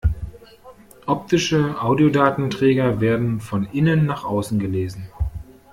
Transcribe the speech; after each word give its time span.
Optische 1.05 1.79
Audiodatenträger 1.79 3.01
werden 3.01 3.39
von 3.39 3.65
innen 3.71 4.07
nach 4.07 4.23
außen 4.23 4.57
gelesen. 4.57 5.07